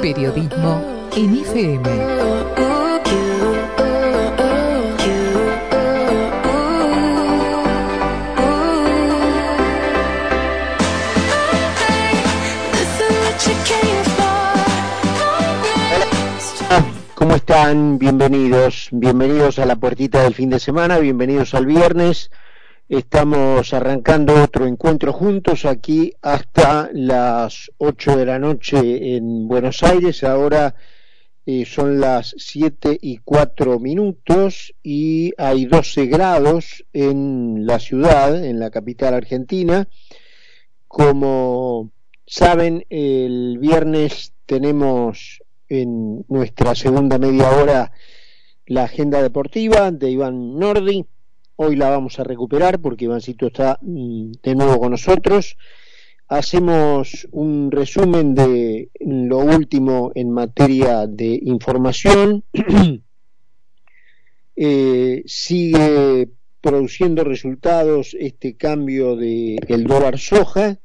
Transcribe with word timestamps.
Periodismo 0.00 0.82
en 1.14 1.36
FM. 1.36 1.82
¿Cómo 17.14 17.34
están? 17.34 17.98
Bienvenidos, 17.98 18.88
bienvenidos 18.92 19.58
a 19.58 19.66
la 19.66 19.76
puertita 19.76 20.22
del 20.22 20.34
fin 20.34 20.48
de 20.48 20.60
semana, 20.60 20.98
bienvenidos 20.98 21.54
al 21.54 21.66
viernes. 21.66 22.30
Estamos 22.90 23.72
arrancando 23.72 24.42
otro 24.42 24.66
encuentro 24.66 25.12
juntos 25.12 25.64
aquí 25.64 26.12
hasta 26.22 26.90
las 26.92 27.70
8 27.78 28.16
de 28.16 28.26
la 28.26 28.40
noche 28.40 29.14
en 29.14 29.46
Buenos 29.46 29.84
Aires. 29.84 30.24
Ahora 30.24 30.74
eh, 31.46 31.64
son 31.66 32.00
las 32.00 32.34
7 32.36 32.98
y 33.00 33.18
4 33.18 33.78
minutos 33.78 34.74
y 34.82 35.32
hay 35.38 35.66
12 35.66 36.06
grados 36.06 36.84
en 36.92 37.64
la 37.64 37.78
ciudad, 37.78 38.44
en 38.44 38.58
la 38.58 38.70
capital 38.70 39.14
argentina. 39.14 39.86
Como 40.88 41.92
saben, 42.26 42.86
el 42.90 43.58
viernes 43.60 44.32
tenemos 44.46 45.44
en 45.68 46.24
nuestra 46.26 46.74
segunda 46.74 47.18
media 47.18 47.50
hora 47.50 47.92
la 48.66 48.82
agenda 48.82 49.22
deportiva 49.22 49.92
de 49.92 50.10
Iván 50.10 50.58
Nordi. 50.58 51.06
Hoy 51.62 51.76
la 51.76 51.90
vamos 51.90 52.18
a 52.18 52.24
recuperar 52.24 52.80
porque 52.80 53.04
Ivancito 53.04 53.48
está 53.48 53.78
mm, 53.82 54.30
de 54.42 54.54
nuevo 54.54 54.80
con 54.80 54.92
nosotros. 54.92 55.58
Hacemos 56.26 57.28
un 57.32 57.70
resumen 57.70 58.34
de 58.34 58.88
lo 59.00 59.40
último 59.40 60.10
en 60.14 60.30
materia 60.30 61.06
de 61.06 61.38
información. 61.42 62.44
eh, 64.56 65.22
sigue 65.26 66.30
produciendo 66.62 67.24
resultados 67.24 68.16
este 68.18 68.56
cambio 68.56 69.14
del 69.16 69.58
el 69.68 69.84
dólar 69.84 70.18
soja 70.18 70.78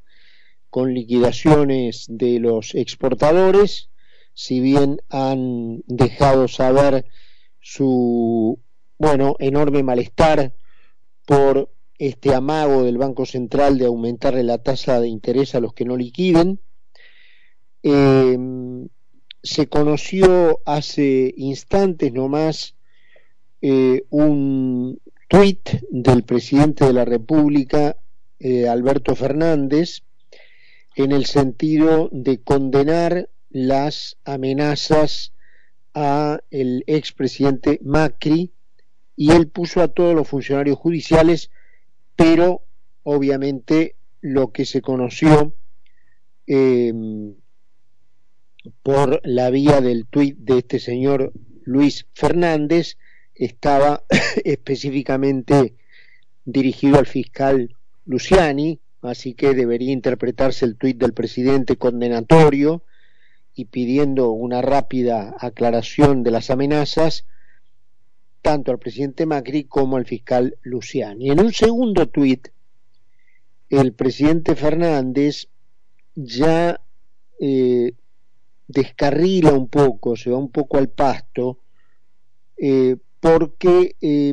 con 0.69 0.94
liquidaciones 0.94 2.05
de 2.09 2.41
los 2.41 2.75
exportadores 2.75 3.91
si 4.33 4.59
bien 4.59 4.97
han 5.07 5.83
dejado 5.88 6.50
saber 6.50 7.05
su 7.61 8.59
bueno 8.97 9.38
enorme 9.39 9.81
malestar 9.81 10.52
por 11.26 11.70
este 11.98 12.34
amago 12.34 12.84
del 12.84 12.98
Banco 12.98 13.26
Central 13.26 13.78
de 13.78 13.86
aumentarle 13.86 14.44
la 14.44 14.58
tasa 14.58 15.00
de 15.00 15.08
interés 15.08 15.56
a 15.56 15.59
los 15.59 15.73
que 15.73 15.86
no 15.86 15.98
liquiden. 15.98 16.59
Eh, 17.84 18.38
se 19.44 19.68
conoció 19.68 20.59
hace 20.66 21.34
instantes 21.38 22.12
nomás 22.12 22.76
eh, 23.62 24.03
un 24.09 25.00
tuit 25.28 25.70
del 25.92 26.23
presidente 26.23 26.86
de 26.86 26.94
la 26.94 27.06
República, 27.06 27.96
eh, 28.40 28.68
Alberto 28.68 29.16
Fernández, 29.16 30.02
en 30.96 31.12
el 31.12 31.26
sentido 31.26 32.09
de 32.12 32.42
condenar 32.42 33.30
las 33.50 34.18
amenazas 34.26 35.34
a 35.94 36.40
el 36.50 36.84
expresidente 36.88 37.80
Macri 37.84 38.52
y 39.16 39.31
él 39.31 39.47
puso 39.47 39.81
a 39.81 39.88
todos 39.88 40.16
los 40.16 40.27
funcionarios 40.27 40.77
judiciales, 40.77 41.52
pero 42.16 42.61
obviamente 43.03 43.95
lo 44.22 44.52
que 44.52 44.66
se 44.66 44.81
conoció 44.81 45.53
eh, 46.47 46.94
por 48.83 49.22
la 49.23 49.49
vía 49.49 49.81
del 49.81 50.05
tuit 50.07 50.38
de 50.38 50.59
este 50.59 50.80
señor 50.80 51.31
Luis 51.63 52.07
Fernández 52.13 52.97
estaba 53.33 54.03
específicamente 54.44 55.75
dirigido 56.45 57.00
al 57.00 57.06
fiscal 57.06 57.75
Luciani, 58.06 58.79
así 59.01 59.34
que 59.34 59.53
debería 59.53 59.91
interpretarse 59.91 60.66
el 60.66 60.78
tuit 60.78 60.97
del 60.97 61.13
presidente 61.13 61.75
condenatorio 61.75 62.84
y 63.53 63.66
pidiendo 63.66 64.31
una 64.31 64.61
rápida 64.61 65.35
aclaración 65.40 66.23
de 66.23 66.31
las 66.31 66.50
amenazas 66.50 67.25
tanto 68.45 68.69
al 68.69 68.78
presidente 68.78 69.25
Macri 69.25 69.63
como 69.63 69.97
al 69.97 70.06
fiscal 70.06 70.56
Luciani. 70.61 71.31
En 71.31 71.39
un 71.39 71.51
segundo 71.51 72.07
tuit, 72.07 72.50
el 73.69 73.94
presidente 73.94 74.56
Fernández 74.56 75.47
ya 76.13 76.79
eh, 77.39 77.94
descarrila 78.67 79.51
un 79.51 79.67
poco, 79.67 80.16
se 80.16 80.29
va 80.29 80.38
un 80.38 80.51
poco 80.51 80.78
al 80.78 80.89
pasto, 80.89 81.57
eh, 82.55 82.97
porque 83.19 83.95
eh, 84.00 84.31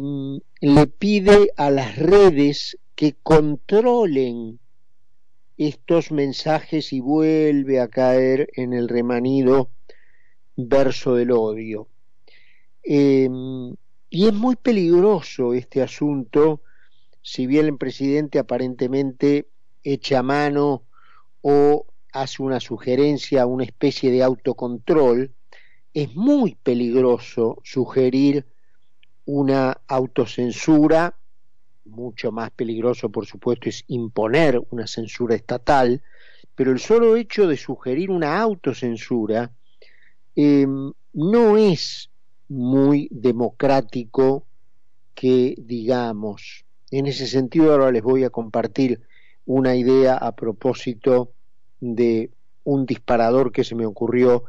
le 0.60 0.86
pide 0.88 1.50
a 1.56 1.70
las 1.70 1.96
redes 1.96 2.76
que 2.94 3.16
controlen 3.22 4.58
estos 5.56 6.12
mensajes 6.12 6.92
y 6.92 7.00
vuelve 7.00 7.80
a 7.80 7.88
caer 7.88 8.50
en 8.56 8.74
el 8.74 8.90
remanido 8.90 9.70
verso 10.54 11.14
del 11.14 11.30
odio. 11.30 11.88
Eh, 12.84 13.30
y 14.12 14.26
es 14.26 14.34
muy 14.34 14.56
peligroso 14.56 15.54
este 15.54 15.80
asunto, 15.80 16.60
si 17.22 17.46
bien 17.46 17.64
el 17.64 17.78
presidente 17.78 18.38
aparentemente 18.38 19.48
echa 19.82 20.22
mano 20.22 20.82
o 21.40 21.86
hace 22.12 22.42
una 22.42 22.60
sugerencia, 22.60 23.46
una 23.46 23.64
especie 23.64 24.10
de 24.10 24.22
autocontrol, 24.22 25.32
es 25.94 26.14
muy 26.14 26.56
peligroso 26.62 27.58
sugerir 27.64 28.44
una 29.24 29.80
autocensura 29.88 31.16
mucho 31.86 32.32
más 32.32 32.50
peligroso, 32.50 33.08
por 33.08 33.24
supuesto, 33.24 33.70
es 33.70 33.82
imponer 33.86 34.60
una 34.70 34.86
censura 34.86 35.36
estatal, 35.36 36.02
pero 36.54 36.70
el 36.70 36.80
solo 36.80 37.16
hecho 37.16 37.46
de 37.46 37.56
sugerir 37.56 38.10
una 38.10 38.38
autocensura 38.42 39.52
eh, 40.36 40.66
no 41.14 41.56
es 41.56 42.11
muy 42.52 43.08
democrático 43.10 44.46
que 45.14 45.54
digamos. 45.58 46.66
En 46.90 47.06
ese 47.06 47.26
sentido 47.26 47.72
ahora 47.72 47.90
les 47.90 48.02
voy 48.02 48.24
a 48.24 48.30
compartir 48.30 49.00
una 49.46 49.74
idea 49.74 50.16
a 50.16 50.32
propósito 50.36 51.32
de 51.80 52.30
un 52.64 52.84
disparador 52.84 53.52
que 53.52 53.64
se 53.64 53.74
me 53.74 53.86
ocurrió 53.86 54.44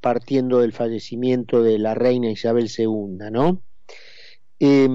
partiendo 0.00 0.58
del 0.58 0.72
fallecimiento 0.72 1.62
de 1.62 1.78
la 1.78 1.94
reina 1.94 2.28
Isabel 2.28 2.68
II, 2.76 3.30
¿no? 3.30 3.62
Eh, 4.58 4.88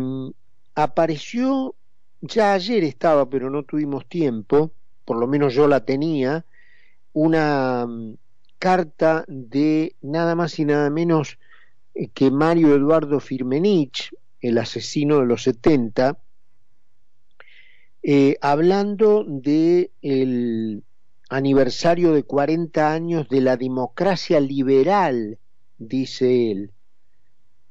apareció 0.75 1.75
ya 2.21 2.53
ayer 2.53 2.83
estaba, 2.83 3.29
pero 3.29 3.49
no 3.49 3.63
tuvimos 3.63 4.05
tiempo, 4.05 4.71
por 5.05 5.17
lo 5.17 5.27
menos 5.27 5.53
yo 5.53 5.67
la 5.67 5.85
tenía, 5.85 6.45
una 7.13 7.87
mm, 7.87 8.15
carta 8.59 9.23
de 9.27 9.95
nada 10.01 10.35
más 10.35 10.59
y 10.59 10.65
nada 10.65 10.89
menos 10.89 11.38
que 12.07 12.31
Mario 12.31 12.75
Eduardo 12.75 13.19
Firmenich, 13.19 14.15
el 14.41 14.57
asesino 14.57 15.19
de 15.19 15.25
los 15.25 15.43
70, 15.43 16.17
eh, 18.01 18.37
hablando 18.41 19.25
de 19.27 19.91
aniversario 21.29 22.13
de 22.13 22.23
40 22.23 22.93
años 22.93 23.27
de 23.27 23.41
la 23.41 23.57
democracia 23.57 24.39
liberal, 24.39 25.37
dice 25.77 26.51
él. 26.51 26.71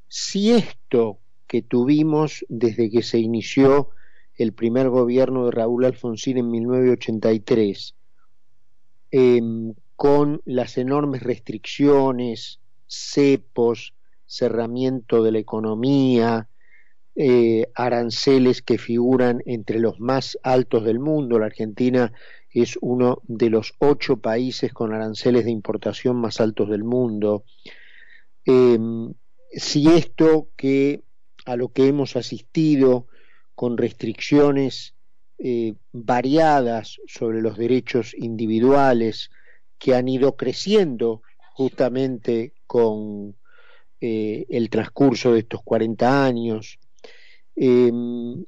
Si 0.08 0.52
esto 0.52 1.18
que 1.46 1.62
tuvimos 1.62 2.44
desde 2.48 2.90
que 2.90 3.02
se 3.02 3.18
inició 3.18 3.90
el 4.36 4.52
primer 4.52 4.90
gobierno 4.90 5.46
de 5.46 5.50
Raúl 5.52 5.86
Alfonsín 5.86 6.36
en 6.36 6.50
1983, 6.50 7.94
eh, 9.10 9.40
con 9.96 10.42
las 10.44 10.78
enormes 10.78 11.22
restricciones, 11.22 12.60
cepos, 12.86 13.94
cerramiento 14.28 15.24
de 15.24 15.32
la 15.32 15.38
economía, 15.38 16.48
eh, 17.16 17.66
aranceles 17.74 18.62
que 18.62 18.78
figuran 18.78 19.42
entre 19.46 19.80
los 19.80 19.98
más 19.98 20.38
altos 20.44 20.84
del 20.84 21.00
mundo. 21.00 21.40
La 21.40 21.46
Argentina 21.46 22.12
es 22.50 22.78
uno 22.80 23.20
de 23.24 23.50
los 23.50 23.74
ocho 23.80 24.18
países 24.18 24.72
con 24.72 24.92
aranceles 24.92 25.44
de 25.44 25.50
importación 25.50 26.16
más 26.16 26.40
altos 26.40 26.68
del 26.68 26.84
mundo. 26.84 27.44
Eh, 28.44 28.78
si 29.50 29.88
esto 29.88 30.48
que 30.56 31.02
a 31.44 31.56
lo 31.56 31.72
que 31.72 31.88
hemos 31.88 32.14
asistido 32.14 33.06
con 33.54 33.76
restricciones 33.76 34.94
eh, 35.38 35.74
variadas 35.92 37.00
sobre 37.06 37.40
los 37.40 37.56
derechos 37.56 38.14
individuales 38.14 39.30
que 39.78 39.94
han 39.94 40.08
ido 40.08 40.36
creciendo 40.36 41.22
justamente 41.54 42.52
con 42.66 43.36
eh, 44.00 44.46
el 44.48 44.70
transcurso 44.70 45.32
de 45.32 45.40
estos 45.40 45.62
40 45.62 46.24
años. 46.24 46.78
Em, 47.56 48.44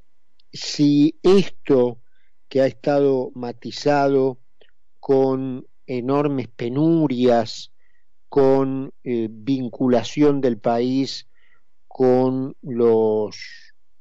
si 0.53 1.19
esto 1.23 1.99
que 2.49 2.61
ha 2.61 2.67
estado 2.67 3.31
matizado 3.35 4.39
con 4.99 5.67
enormes 5.87 6.49
penurias 6.49 7.73
con 8.29 8.93
eh, 9.03 9.29
vinculación 9.29 10.41
del 10.41 10.59
país 10.59 11.27
con 11.89 12.57
los 12.63 13.37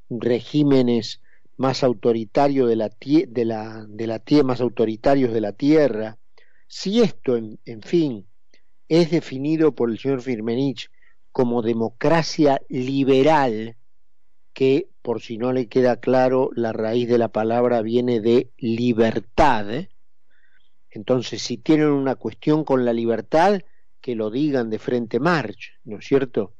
regímenes 0.09 1.21
más 1.57 1.83
autoritarios 1.83 2.69
de 2.69 2.75
la, 2.75 2.89
de 2.89 3.45
la, 3.45 3.85
de 3.89 4.07
la 4.07 4.19
tierra, 4.19 4.43
más 4.47 4.61
autoritarios 4.61 5.33
de 5.33 5.41
la 5.41 5.53
tierra, 5.53 6.17
si 6.67 7.01
esto, 7.01 7.35
en, 7.35 7.59
en, 7.65 7.81
fin, 7.81 8.27
es 8.87 9.09
definido 9.11 9.73
por 9.73 9.89
el 9.89 9.97
señor 9.97 10.21
Firmenich 10.21 10.89
como 11.31 11.61
democracia 11.61 12.61
liberal, 12.69 13.77
que 14.53 14.89
por 15.01 15.21
si 15.21 15.37
no 15.37 15.53
le 15.53 15.67
queda 15.67 15.99
claro, 15.99 16.49
la 16.55 16.73
raíz 16.73 17.07
de 17.07 17.17
la 17.17 17.29
palabra 17.29 17.81
viene 17.81 18.19
de 18.19 18.51
libertad, 18.57 19.87
entonces 20.89 21.41
si 21.41 21.57
tienen 21.57 21.89
una 21.89 22.15
cuestión 22.15 22.63
con 22.63 22.85
la 22.85 22.93
libertad, 22.93 23.61
que 24.01 24.15
lo 24.15 24.31
digan 24.31 24.69
de 24.69 24.79
frente 24.79 25.19
march, 25.19 25.79
¿no 25.83 25.99
es 25.99 26.05
cierto? 26.05 26.55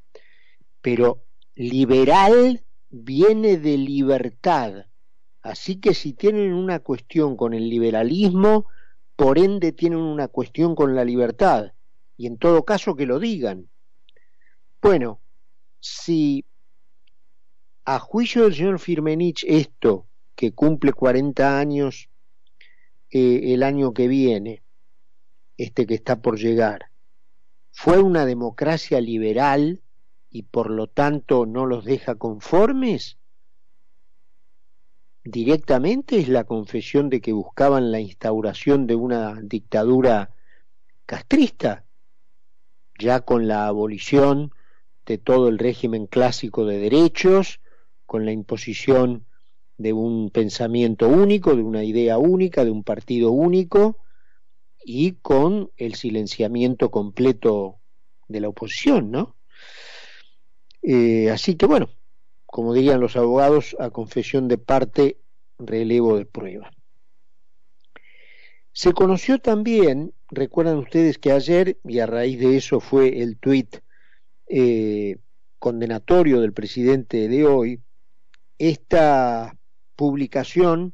Pero 0.81 1.25
liberal 1.56 2.63
viene 2.89 3.57
de 3.57 3.77
libertad. 3.77 4.86
Así 5.42 5.80
que 5.80 5.94
si 5.94 6.13
tienen 6.13 6.54
una 6.54 6.80
cuestión 6.80 7.38
con 7.38 7.54
el 7.54 7.69
liberalismo, 7.69 8.66
por 9.16 9.39
ende 9.39 9.71
tienen 9.71 10.00
una 10.00 10.27
cuestión 10.27 10.75
con 10.75 10.95
la 10.95 11.06
libertad. 11.06 11.74
Y 12.18 12.27
en 12.27 12.38
todo 12.38 12.66
caso 12.66 12.95
que 12.95 13.06
lo 13.06 13.19
digan. 13.19 13.69
Bueno, 14.81 15.20
si 15.81 16.46
a 17.84 18.00
juicio 18.00 18.44
del 18.44 18.56
señor 18.56 18.80
Firmenich 18.80 19.44
esto, 19.46 20.08
que 20.36 20.54
cumple 20.54 20.94
40 20.94 21.60
años 21.60 22.10
eh, 23.12 23.54
el 23.54 23.64
año 23.64 23.94
que 23.94 24.08
viene, 24.08 24.64
este 25.58 25.86
que 25.86 25.96
está 25.96 26.22
por 26.22 26.40
llegar, 26.40 26.92
fue 27.72 28.00
una 28.00 28.26
democracia 28.26 29.02
liberal 29.02 29.81
y 30.30 30.44
por 30.44 30.70
lo 30.70 30.88
tanto 30.88 31.46
no 31.46 31.66
los 31.66 31.84
deja 31.84 32.16
conformes? 32.16 33.18
Directamente 35.26 36.20
es 36.20 36.30
la 36.30 36.46
confesión 36.46 37.10
de 37.10 37.20
que 37.20 37.34
buscaban 37.34 37.92
la 37.92 38.00
instauración 38.00 38.88
de 38.88 38.96
una 38.96 39.42
dictadura 39.42 40.34
castrista, 41.06 41.84
ya 42.98 43.20
con 43.22 43.48
la 43.50 43.68
abolición 43.68 44.54
de 45.10 45.18
todo 45.18 45.50
el 45.50 45.58
régimen 45.58 46.06
clásico 46.06 46.66
de 46.68 46.78
derechos, 46.78 47.60
con 48.06 48.26
la 48.26 48.32
imposición 48.32 49.26
de 49.76 49.92
un 49.92 50.30
pensamiento 50.30 51.08
único, 51.08 51.56
de 51.56 51.64
una 51.64 51.84
idea 51.84 52.20
única, 52.20 52.64
de 52.64 52.70
un 52.70 52.84
partido 52.84 53.32
único, 53.32 53.98
y 54.86 55.14
con 55.14 55.72
el 55.78 55.96
silenciamiento 55.96 56.92
completo 56.92 57.80
de 58.28 58.40
la 58.40 58.50
oposición, 58.50 59.10
¿no? 59.10 59.36
Eh, 60.84 61.32
así 61.32 61.56
que 61.56 61.66
bueno, 61.66 61.90
como 62.46 62.76
dirían 62.76 63.00
los 63.00 63.16
abogados, 63.16 63.76
a 63.80 63.90
confesión 63.90 64.48
de 64.48 64.60
parte, 64.60 65.18
relevo 65.58 66.18
de 66.18 66.26
prueba. 66.28 66.72
Se 68.74 68.94
conoció 68.94 69.40
también, 69.40 70.14
recuerdan 70.30 70.78
ustedes 70.78 71.18
que 71.18 71.32
ayer, 71.32 71.80
y 71.84 71.98
a 71.98 72.06
raíz 72.06 72.40
de 72.40 72.58
eso 72.58 72.80
fue 72.80 73.24
el 73.24 73.40
tuit 73.40 73.80
eh, 74.50 75.18
condenatorio 75.60 76.42
del 76.42 76.54
presidente 76.54 77.28
de 77.28 77.46
hoy, 77.46 77.81
esta 78.57 79.56
publicación 79.96 80.94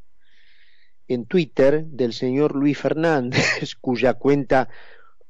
en 1.08 1.26
Twitter 1.26 1.86
del 1.86 2.14
señor 2.14 2.56
Luis 2.56 2.78
Fernández, 2.78 3.76
cuya 3.82 4.16
cuenta 4.16 4.70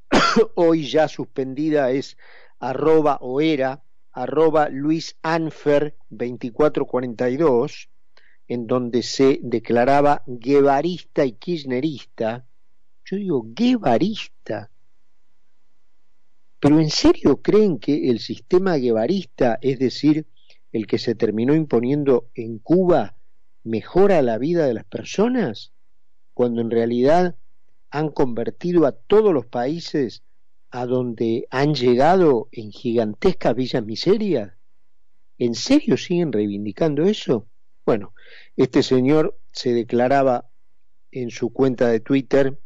hoy 0.56 0.90
ya 0.90 1.08
suspendida 1.08 1.92
es 1.92 2.18
arroba 2.60 3.18
o 3.22 3.42
era 3.42 3.84
arroba 4.12 4.70
Luis 4.70 5.18
Anfer 5.22 5.96
2442, 6.10 7.90
en 8.48 8.66
donde 8.66 9.04
se 9.04 9.40
declaraba 9.44 10.24
guevarista 10.26 11.26
y 11.26 11.34
kirchnerista. 11.34 12.48
Yo 13.04 13.18
digo, 13.18 13.44
guevarista. 13.46 14.72
Pero 16.60 16.80
¿en 16.80 16.90
serio 16.90 17.42
creen 17.42 17.80
que 17.80 18.10
el 18.10 18.20
sistema 18.20 18.76
guevarista, 18.76 19.60
es 19.62 19.80
decir, 19.80 20.26
el 20.72 20.88
que 20.88 20.98
se 20.98 21.16
terminó 21.16 21.56
imponiendo 21.56 22.30
en 22.34 22.60
Cuba, 22.60 23.16
mejora 23.64 24.22
la 24.22 24.38
vida 24.38 24.66
de 24.66 24.74
las 24.74 24.86
personas? 24.86 25.74
Cuando 26.34 26.62
en 26.62 26.72
realidad 26.72 27.36
han 27.90 28.10
convertido 28.10 28.86
a 28.86 28.92
todos 28.92 29.34
los 29.34 29.46
países 29.46 30.24
a 30.76 30.86
donde 30.86 31.48
han 31.52 31.74
llegado 31.74 32.50
en 32.52 32.72
gigantescas 32.72 33.56
villas 33.56 33.86
miserias? 33.86 34.52
¿En 35.38 35.56
serio 35.56 35.96
siguen 35.96 36.34
reivindicando 36.34 37.04
eso? 37.04 37.48
Bueno, 37.86 38.14
este 38.58 38.84
señor 38.84 39.40
se 39.54 39.72
declaraba 39.72 40.50
en 41.12 41.30
su 41.30 41.54
cuenta 41.54 41.88
de 41.88 42.02
Twitter, 42.02 42.60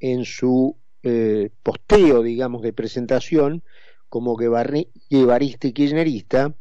en 0.00 0.24
su 0.24 0.76
eh, 1.02 1.50
posteo, 1.62 2.22
digamos, 2.22 2.62
de 2.62 2.72
presentación, 2.72 3.62
como 4.08 4.36
guevarista 4.36 5.66
y 5.68 5.72
kirchnerista, 5.72 6.54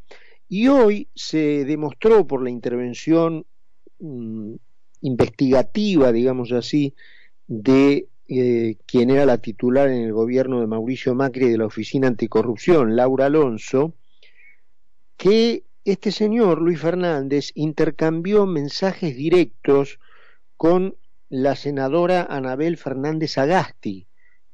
y 0.47 0.67
hoy 0.67 1.09
se 1.15 1.65
demostró 1.65 2.25
por 2.27 2.43
la 2.43 2.49
intervención 2.49 3.45
mm, 3.99 4.53
investigativa, 5.01 6.11
digamos 6.11 6.51
así, 6.51 6.95
de 7.47 8.07
eh, 8.27 8.77
quien 8.85 9.09
era 9.09 9.25
la 9.25 9.39
titular 9.39 9.89
en 9.89 10.03
el 10.03 10.13
gobierno 10.13 10.61
de 10.61 10.67
Mauricio 10.67 11.15
Macri 11.15 11.49
de 11.49 11.57
la 11.57 11.65
Oficina 11.65 12.07
Anticorrupción, 12.07 12.95
Laura 12.95 13.25
Alonso, 13.25 13.93
que 15.17 15.63
este 15.83 16.11
señor, 16.11 16.61
Luis 16.61 16.79
Fernández, 16.79 17.51
intercambió 17.55 18.45
mensajes 18.45 19.15
directos 19.15 19.99
con 20.55 20.95
la 21.29 21.55
senadora 21.55 22.27
Anabel 22.29 22.77
Fernández 22.77 23.37
Agasti, 23.37 24.07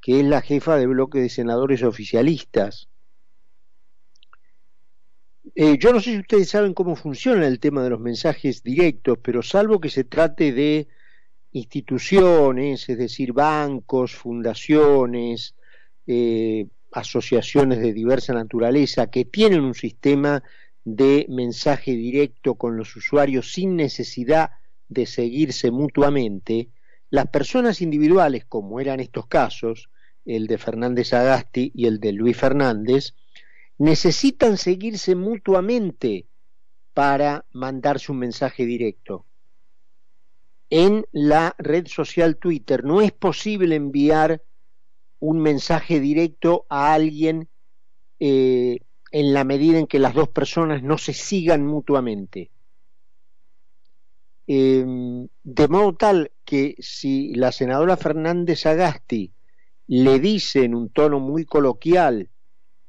que 0.07 0.21
es 0.21 0.25
la 0.25 0.41
jefa 0.41 0.77
de 0.77 0.87
bloque 0.87 1.19
de 1.19 1.27
senadores 1.27 1.83
oficialistas. 1.83 2.87
Eh, 5.53 5.77
yo 5.77 5.91
no 5.91 5.99
sé 5.99 6.11
si 6.11 6.19
ustedes 6.19 6.47
saben 6.47 6.73
cómo 6.73 6.95
funciona 6.95 7.45
el 7.45 7.59
tema 7.59 7.83
de 7.83 7.89
los 7.89 7.99
mensajes 7.99 8.63
directos, 8.63 9.17
pero 9.21 9.41
salvo 9.41 9.81
que 9.81 9.89
se 9.89 10.05
trate 10.05 10.53
de 10.53 10.87
instituciones, 11.51 12.87
es 12.87 12.97
decir, 12.97 13.33
bancos, 13.33 14.15
fundaciones, 14.15 15.55
eh, 16.05 16.67
asociaciones 16.93 17.79
de 17.79 17.91
diversa 17.91 18.33
naturaleza 18.33 19.07
que 19.07 19.25
tienen 19.25 19.59
un 19.59 19.73
sistema 19.73 20.41
de 20.85 21.25
mensaje 21.27 21.91
directo 21.91 22.55
con 22.55 22.77
los 22.77 22.95
usuarios 22.95 23.51
sin 23.51 23.75
necesidad 23.75 24.51
de 24.87 25.05
seguirse 25.05 25.69
mutuamente, 25.69 26.69
las 27.09 27.27
personas 27.27 27.81
individuales, 27.81 28.45
como 28.45 28.79
eran 28.79 29.01
estos 29.01 29.27
casos, 29.27 29.89
el 30.27 30.47
de 30.47 30.57
Fernández 30.57 31.13
Agasti 31.13 31.71
y 31.73 31.87
el 31.87 31.99
de 31.99 32.11
Luis 32.11 32.37
Fernández, 32.37 33.15
necesitan 33.77 34.57
seguirse 34.57 35.15
mutuamente 35.15 36.27
para 36.93 37.45
mandarse 37.51 38.11
un 38.11 38.19
mensaje 38.19 38.65
directo 38.65 39.25
en 40.69 41.05
la 41.11 41.55
red 41.57 41.87
social 41.87 42.37
Twitter. 42.37 42.83
No 42.83 43.01
es 43.01 43.11
posible 43.11 43.75
enviar 43.75 44.43
un 45.19 45.39
mensaje 45.39 45.99
directo 45.99 46.65
a 46.69 46.93
alguien 46.93 47.47
eh, 48.19 48.79
en 49.11 49.33
la 49.33 49.43
medida 49.43 49.79
en 49.79 49.87
que 49.87 49.99
las 49.99 50.13
dos 50.13 50.29
personas 50.29 50.83
no 50.83 50.97
se 50.97 51.13
sigan 51.13 51.65
mutuamente. 51.65 52.51
Em, 54.47 55.27
de 55.43 55.67
modo 55.67 55.95
tal 55.95 56.31
que 56.45 56.75
si 56.79 57.33
la 57.35 57.51
senadora 57.51 57.97
Fernández 57.97 58.65
Agasti 58.65 59.33
le 59.87 60.19
dice 60.19 60.65
en 60.65 60.75
un 60.75 60.89
tono 60.89 61.19
muy 61.19 61.45
coloquial, 61.45 62.29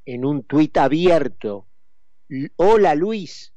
en 0.05 0.25
un 0.25 0.43
tuit 0.43 0.77
abierto, 0.77 1.67
hola 2.57 2.95
Luis, 2.97 3.53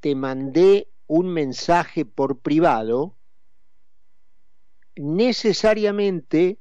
te 0.00 0.14
mandé 0.14 0.88
un 1.06 1.28
mensaje 1.28 2.06
por 2.06 2.38
privado, 2.38 3.14
necesariamente 4.96 6.58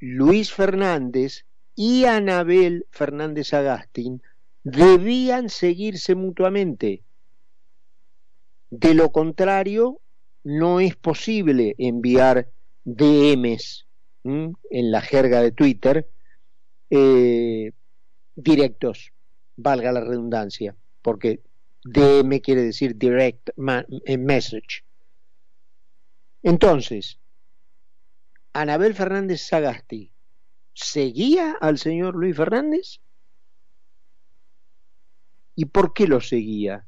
Luis 0.00 0.52
Fernández 0.52 1.44
y 1.74 2.06
Anabel 2.06 2.86
Fernández 2.90 3.52
Agustín 3.52 4.22
debían 4.64 5.50
seguirse 5.50 6.14
mutuamente. 6.14 7.02
De 8.70 8.94
lo 8.94 9.12
contrario, 9.12 10.00
no 10.42 10.80
es 10.80 10.96
posible 10.96 11.74
enviar 11.78 12.48
DMs 12.84 13.85
en 14.26 14.90
la 14.90 15.00
jerga 15.00 15.40
de 15.40 15.52
Twitter 15.52 16.08
eh, 16.90 17.72
directos, 18.34 19.12
valga 19.56 19.92
la 19.92 20.00
redundancia, 20.00 20.76
porque 21.02 21.40
DM 21.84 22.40
quiere 22.40 22.62
decir 22.62 22.96
direct 22.96 23.50
eh, 23.50 24.18
message. 24.18 24.84
Entonces, 26.42 27.18
Anabel 28.52 28.94
Fernández 28.94 29.42
Sagasti 29.42 30.12
seguía 30.76 31.56
al 31.60 31.78
señor 31.78 32.14
Luis 32.14 32.36
Fernández? 32.36 33.00
¿Y 35.54 35.64
por 35.66 35.94
qué 35.94 36.06
lo 36.06 36.20
seguía? 36.20 36.86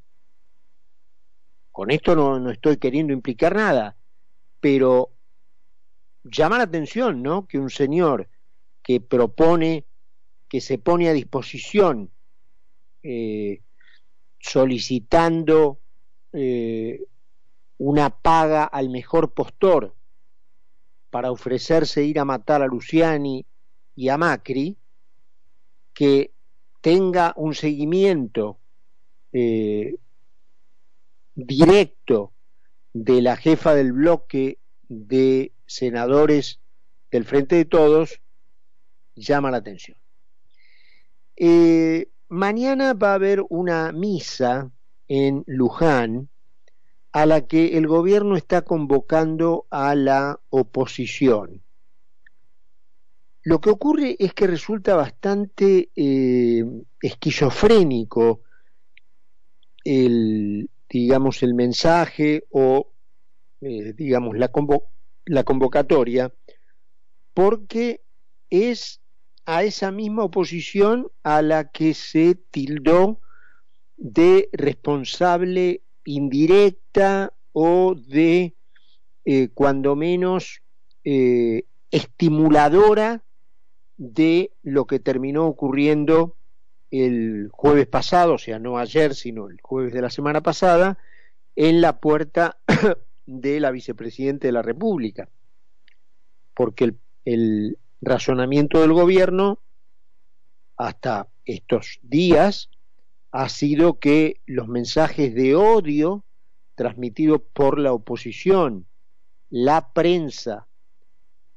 Con 1.72 1.90
esto 1.90 2.14
no, 2.14 2.38
no 2.38 2.50
estoy 2.50 2.76
queriendo 2.76 3.12
implicar 3.12 3.56
nada, 3.56 3.96
pero 4.60 5.10
llama 6.30 6.58
la 6.58 6.64
atención, 6.64 7.22
¿no? 7.22 7.46
Que 7.46 7.58
un 7.58 7.70
señor 7.70 8.28
que 8.82 9.00
propone, 9.00 9.84
que 10.48 10.60
se 10.60 10.78
pone 10.78 11.08
a 11.08 11.12
disposición, 11.12 12.10
eh, 13.02 13.62
solicitando 14.38 15.80
eh, 16.32 17.04
una 17.78 18.10
paga 18.10 18.64
al 18.64 18.90
mejor 18.90 19.32
postor 19.32 19.94
para 21.10 21.30
ofrecerse 21.30 22.04
ir 22.04 22.18
a 22.18 22.24
matar 22.24 22.62
a 22.62 22.66
Luciani 22.66 23.46
y 23.94 24.08
a 24.08 24.18
Macri, 24.18 24.76
que 25.94 26.32
tenga 26.80 27.32
un 27.36 27.54
seguimiento 27.54 28.58
eh, 29.32 29.96
directo 31.34 32.32
de 32.92 33.22
la 33.22 33.36
jefa 33.36 33.74
del 33.74 33.92
bloque 33.92 34.58
de 34.88 35.52
senadores 35.68 36.58
del 37.12 37.24
Frente 37.24 37.56
de 37.56 37.64
Todos, 37.64 38.20
llama 39.14 39.50
la 39.50 39.58
atención. 39.58 39.96
Eh, 41.36 42.08
mañana 42.28 42.94
va 42.94 43.12
a 43.12 43.14
haber 43.14 43.44
una 43.48 43.92
misa 43.92 44.72
en 45.06 45.44
Luján 45.46 46.28
a 47.12 47.26
la 47.26 47.46
que 47.46 47.78
el 47.78 47.86
gobierno 47.86 48.36
está 48.36 48.62
convocando 48.62 49.66
a 49.70 49.94
la 49.94 50.40
oposición. 50.50 51.62
Lo 53.42 53.60
que 53.60 53.70
ocurre 53.70 54.16
es 54.18 54.34
que 54.34 54.46
resulta 54.46 54.94
bastante 54.94 55.90
eh, 55.96 56.64
esquizofrénico 57.00 58.42
el, 59.84 60.68
digamos, 60.88 61.42
el 61.42 61.54
mensaje 61.54 62.44
o, 62.50 62.88
eh, 63.60 63.94
digamos, 63.94 64.36
la, 64.36 64.48
la 65.28 65.44
convocatoria, 65.44 66.32
porque 67.34 68.00
es 68.50 69.00
a 69.46 69.62
esa 69.62 69.90
misma 69.90 70.24
oposición 70.24 71.10
a 71.22 71.42
la 71.42 71.70
que 71.70 71.94
se 71.94 72.34
tildó 72.34 73.20
de 73.96 74.48
responsable 74.52 75.82
indirecta 76.04 77.32
o 77.52 77.94
de, 77.94 78.54
eh, 79.24 79.48
cuando 79.54 79.96
menos, 79.96 80.62
eh, 81.04 81.64
estimuladora 81.90 83.22
de 83.96 84.52
lo 84.62 84.86
que 84.86 85.00
terminó 85.00 85.46
ocurriendo 85.46 86.36
el 86.90 87.48
jueves 87.52 87.86
pasado, 87.86 88.34
o 88.34 88.38
sea, 88.38 88.58
no 88.58 88.78
ayer, 88.78 89.14
sino 89.14 89.48
el 89.48 89.60
jueves 89.60 89.92
de 89.92 90.02
la 90.02 90.10
semana 90.10 90.42
pasada, 90.42 90.98
en 91.56 91.80
la 91.80 92.00
puerta 92.00 92.58
de 93.28 93.60
la 93.60 93.70
vicepresidenta 93.70 94.48
de 94.48 94.52
la 94.52 94.62
República. 94.62 95.28
Porque 96.54 96.94
el, 97.24 97.78
razonamiento 98.00 98.80
del 98.80 98.92
gobierno 98.92 99.58
hasta 100.76 101.28
estos 101.44 101.98
días 102.02 102.70
ha 103.32 103.48
sido 103.48 103.98
que 103.98 104.40
los 104.46 104.68
mensajes 104.68 105.34
de 105.34 105.56
odio 105.56 106.24
transmitidos 106.74 107.42
por 107.52 107.78
la 107.78 107.92
oposición, 107.92 108.86
la 109.50 109.92
prensa 109.92 110.68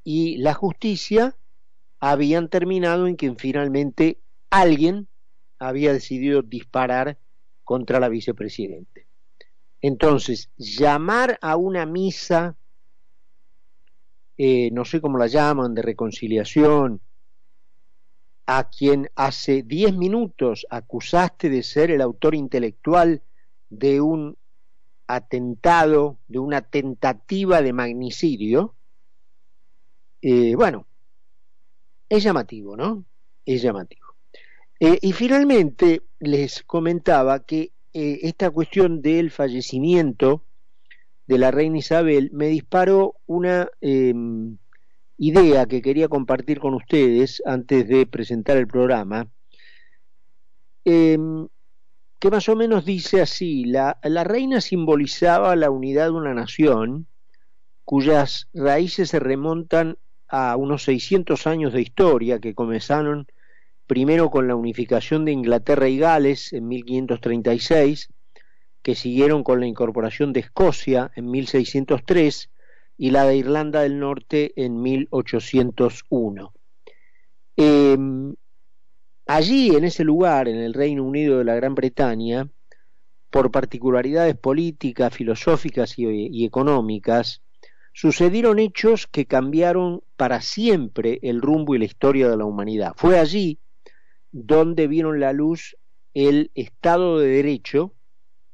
y 0.04 0.38
la 0.38 0.56
justicia 0.56 1.38
habían 2.00 2.50
terminado 2.50 3.06
en 3.06 3.16
que 3.16 3.34
finalmente 3.36 4.18
alguien 4.50 5.08
había 5.60 5.94
decidido 5.94 6.42
disparar 6.42 7.20
contra 7.64 8.00
la 8.00 8.10
vicepresidente. 8.10 9.11
Entonces, 9.82 10.50
llamar 10.58 11.38
a 11.42 11.56
una 11.56 11.86
misa, 11.86 12.56
eh, 14.38 14.70
no 14.72 14.86
sé 14.86 15.02
cómo 15.02 15.18
la 15.18 15.28
llaman, 15.28 15.74
de 15.74 15.82
reconciliación, 15.82 17.02
a 18.46 18.70
quien 18.70 19.10
hace 19.16 19.64
diez 19.64 19.96
minutos 19.96 20.68
acusaste 20.70 21.50
de 21.50 21.64
ser 21.64 21.92
el 21.92 22.02
autor 22.02 22.36
intelectual 22.36 23.22
de 23.70 24.02
un 24.02 24.38
atentado, 25.08 26.18
de 26.28 26.40
una 26.40 26.62
tentativa 26.62 27.62
de 27.62 27.74
magnicidio, 27.74 28.76
eh, 30.22 30.56
bueno, 30.56 30.86
es 32.08 32.24
llamativo, 32.24 32.78
¿no? 32.78 33.06
Es 33.46 33.62
llamativo. 33.62 34.06
Eh, 34.80 35.00
y 35.02 35.14
finalmente 35.14 36.04
les 36.20 36.64
comentaba 36.64 37.44
que 37.46 37.72
eh, 37.94 38.20
esta 38.24 38.50
cuestión 38.50 39.02
del 39.02 39.32
fallecimiento 39.32 40.44
de 41.28 41.38
la 41.38 41.52
reina 41.52 41.78
Isabel 41.78 42.30
me 42.34 42.48
disparó 42.48 43.16
una 43.26 43.70
em, 43.82 44.58
idea 45.18 45.66
que 45.66 45.82
quería 45.82 46.08
compartir 46.08 46.60
con 46.60 46.74
ustedes 46.74 47.42
antes 47.46 47.88
de 47.88 48.06
presentar 48.06 48.58
el 48.58 48.68
programa, 48.68 49.28
em, 50.86 51.48
que 52.20 52.30
más 52.30 52.48
o 52.50 52.56
menos 52.56 52.86
dice 52.86 53.22
así, 53.22 53.66
la, 53.66 54.00
la 54.04 54.24
reina 54.24 54.62
simbolizaba 54.62 55.56
la 55.56 55.70
unidad 55.70 56.06
de 56.06 56.12
una 56.12 56.34
nación 56.34 57.08
cuyas 57.84 58.48
raíces 58.54 59.10
se 59.10 59.20
remontan 59.20 59.98
a 60.28 60.56
unos 60.56 60.84
600 60.84 61.46
años 61.46 61.74
de 61.74 61.82
historia 61.82 62.40
que 62.40 62.56
comenzaron 62.56 63.28
primero 63.92 64.32
con 64.32 64.48
la 64.48 64.56
unificación 64.56 65.26
de 65.26 65.34
Inglaterra 65.34 65.90
y 65.90 65.98
Gales 65.98 66.54
en 66.54 66.66
1536, 66.70 68.08
que 68.82 68.96
siguieron 68.96 69.44
con 69.44 69.60
la 69.60 69.68
incorporación 69.68 70.32
de 70.32 70.40
Escocia 70.40 71.12
en 71.18 71.30
1603 71.30 72.50
y 72.98 73.12
la 73.12 73.26
de 73.26 73.36
Irlanda 73.36 73.82
del 73.82 74.00
Norte 74.00 74.54
en 74.56 74.82
1801. 74.82 76.54
Em, 77.58 78.34
allí, 79.28 79.76
en 79.76 79.84
ese 79.84 80.06
lugar, 80.06 80.48
en 80.48 80.56
el 80.56 80.74
Reino 80.74 81.04
Unido 81.04 81.40
de 81.40 81.44
la 81.44 81.56
Gran 81.56 81.76
Bretaña, 81.76 82.48
por 83.30 83.52
particularidades 83.52 84.38
políticas, 84.38 85.14
filosóficas 85.14 86.00
y, 86.00 86.46
económicas, 86.46 87.42
sucedieron 87.92 88.58
hechos 88.58 89.06
que 89.06 89.26
cambiaron 89.26 90.02
para 90.16 90.40
siempre 90.40 91.20
el 91.24 91.42
rumbo 91.42 91.76
y 91.76 91.80
la 91.80 91.84
historia 91.84 92.30
de 92.30 92.38
la 92.38 92.46
humanidad. 92.46 92.94
Fue 92.96 93.20
allí 93.20 93.60
donde 94.32 94.88
vieron 94.88 95.20
la 95.20 95.34
luz 95.34 95.78
el 96.14 96.52
Estado 96.56 97.20
de 97.20 97.28
Derecho 97.28 97.94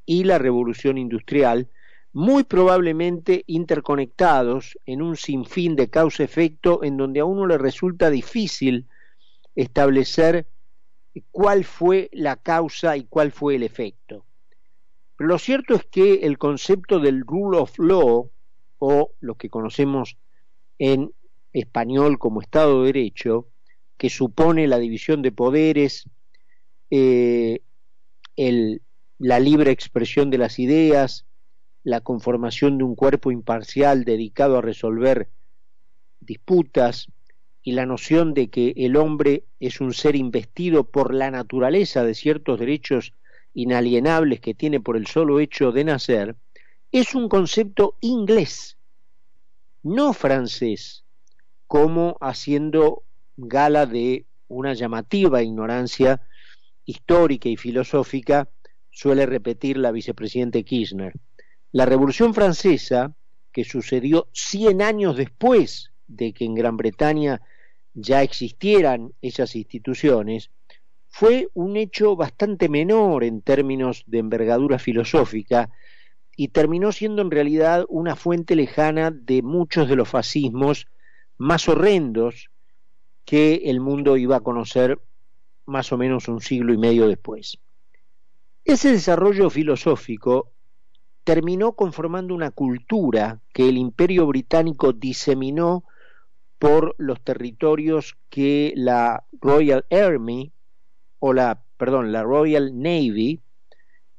y 0.05 0.23
la 0.23 0.37
Revolución 0.37 0.97
Industrial, 0.97 1.69
muy 2.13 2.43
probablemente 2.43 3.43
interconectados 3.47 4.77
en 4.85 5.01
un 5.01 5.17
sinfín 5.17 5.75
de 5.75 5.89
causa-efecto 5.89 6.83
en 6.83 6.97
donde 6.97 7.19
a 7.19 7.25
uno 7.25 7.45
le 7.45 7.57
resulta 7.57 8.09
difícil 8.09 8.87
establecer 9.55 10.47
cuál 11.31 11.63
fue 11.63 12.09
la 12.13 12.35
causa 12.35 12.97
y 12.97 13.05
cuál 13.05 13.31
fue 13.31 13.55
el 13.55 13.63
efecto. 13.63 14.25
Pero 15.15 15.29
lo 15.29 15.39
cierto 15.39 15.73
es 15.75 15.85
que 15.85 16.25
el 16.25 16.37
concepto 16.37 16.99
del 16.99 17.21
rule 17.25 17.57
of 17.57 17.77
law, 17.79 18.29
o 18.79 19.11
lo 19.19 19.35
que 19.35 19.49
conocemos 19.49 20.17
en 20.77 21.11
español 21.53 22.19
como 22.19 22.41
Estado 22.41 22.81
de 22.81 22.93
Derecho, 22.93 23.47
que 23.97 24.09
supone 24.09 24.67
la 24.67 24.77
división 24.77 25.21
de 25.21 25.31
poderes, 25.31 26.09
eh, 26.91 27.61
la 29.17 29.39
libre 29.39 29.71
expresión 29.71 30.29
de 30.29 30.37
las 30.37 30.59
ideas, 30.59 31.25
la 31.83 32.01
conformación 32.01 32.77
de 32.77 32.83
un 32.83 32.95
cuerpo 32.95 33.31
imparcial 33.31 34.03
dedicado 34.03 34.57
a 34.57 34.61
resolver 34.61 35.29
disputas 36.19 37.07
y 37.63 37.71
la 37.71 37.85
noción 37.85 38.33
de 38.33 38.49
que 38.49 38.73
el 38.77 38.95
hombre 38.95 39.45
es 39.59 39.81
un 39.81 39.93
ser 39.93 40.15
investido 40.15 40.83
por 40.83 41.13
la 41.13 41.31
naturaleza 41.31 42.03
de 42.03 42.13
ciertos 42.13 42.59
derechos 42.59 43.13
inalienables 43.53 44.39
que 44.39 44.53
tiene 44.53 44.79
por 44.79 44.97
el 44.97 45.07
solo 45.07 45.39
hecho 45.39 45.71
de 45.71 45.83
nacer, 45.83 46.35
es 46.91 47.15
un 47.15 47.27
concepto 47.27 47.95
inglés, 48.01 48.77
no 49.83 50.13
francés, 50.13 51.03
como 51.65 52.17
haciendo 52.21 53.03
gala 53.37 53.85
de 53.85 54.25
una 54.47 54.73
llamativa 54.73 55.43
ignorancia 55.43 56.21
histórica 56.85 57.49
y 57.49 57.57
filosófica 57.57 58.49
suele 58.89 59.25
repetir 59.25 59.77
la 59.77 59.91
vicepresidente 59.91 60.63
Kirchner. 60.63 61.13
La 61.71 61.85
Revolución 61.85 62.33
Francesa, 62.33 63.13
que 63.51 63.63
sucedió 63.63 64.27
100 64.33 64.81
años 64.81 65.15
después 65.15 65.91
de 66.07 66.33
que 66.33 66.45
en 66.45 66.55
Gran 66.55 66.77
Bretaña 66.77 67.41
ya 67.93 68.23
existieran 68.23 69.13
esas 69.21 69.55
instituciones, 69.55 70.49
fue 71.09 71.49
un 71.53 71.77
hecho 71.77 72.15
bastante 72.15 72.69
menor 72.69 73.23
en 73.23 73.41
términos 73.41 74.03
de 74.07 74.19
envergadura 74.19 74.79
filosófica 74.79 75.69
y 76.35 76.49
terminó 76.49 76.91
siendo 76.91 77.21
en 77.21 77.31
realidad 77.31 77.85
una 77.89 78.15
fuente 78.15 78.55
lejana 78.55 79.11
de 79.11 79.41
muchos 79.41 79.89
de 79.89 79.95
los 79.95 80.09
fascismos 80.09 80.87
más 81.37 81.67
horrendos 81.67 82.49
que 83.27 83.63
el 83.65 83.81
mundo 83.81 84.15
iba 84.15 84.37
a 84.37 84.39
conocer 84.39 85.01
más 85.65 85.91
o 85.91 85.97
menos 85.97 86.29
un 86.29 86.39
siglo 86.39 86.73
y 86.73 86.77
medio 86.77 87.09
después. 87.09 87.59
Ese 88.63 88.93
desarrollo 88.93 89.49
filosófico 89.49 90.53
terminó 91.25 91.73
conformando 91.73 92.33
una 92.33 92.51
cultura 92.51 93.41
que 93.51 93.67
el 93.67 93.77
imperio 93.77 94.25
británico 94.27 94.93
diseminó 94.93 95.83
por 96.57 96.95
los 96.97 97.19
territorios 97.19 98.15
que 98.29 98.71
la 98.77 99.25
Royal 99.41 99.85
Army 99.91 100.53
o 101.19 101.33
la, 101.33 101.61
perdón, 101.75 102.13
la 102.13 102.23
Royal 102.23 102.81
Navy 102.81 103.41